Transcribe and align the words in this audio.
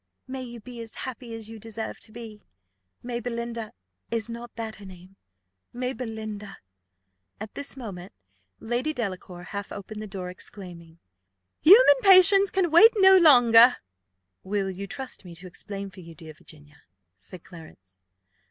"May 0.25 0.41
you 0.41 0.59
be 0.59 0.81
as 0.81 0.95
happy 1.05 1.35
as 1.35 1.47
you 1.47 1.59
deserve 1.59 1.99
to 1.99 2.11
be! 2.11 2.41
May 3.03 3.19
Belinda 3.19 3.71
is 4.09 4.29
not 4.29 4.55
that 4.55 4.77
her 4.77 4.85
name? 4.85 5.15
May 5.73 5.93
Belinda" 5.93 6.57
At 7.39 7.53
this 7.53 7.77
moment 7.77 8.11
Lady 8.59 8.93
Delacour 8.93 9.43
half 9.43 9.71
opened 9.71 10.01
the 10.01 10.07
door, 10.07 10.31
exclaiming 10.31 10.97
"Human 11.61 12.01
patience 12.01 12.49
can 12.49 12.71
wait 12.71 12.93
no 12.95 13.15
longer!" 13.19 13.77
"Will 14.41 14.71
you 14.71 14.87
trust 14.87 15.23
me 15.23 15.35
to 15.35 15.45
explain 15.45 15.91
for 15.91 15.99
you, 15.99 16.15
dear 16.15 16.33
Virginia?" 16.33 16.81
said 17.15 17.43
Clarence. 17.43 17.99